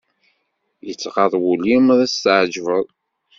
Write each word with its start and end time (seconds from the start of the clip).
Yettɣaḍ 0.87 1.33
wul-im 1.43 1.85
ad 1.93 2.01
t-ɛeggbeḍ. 2.09 2.85